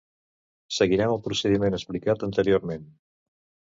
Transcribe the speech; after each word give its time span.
Seguirem 0.77 1.13
el 1.17 1.21
procediment 1.27 1.79
explicat 1.81 2.27
anteriorment. 2.29 2.93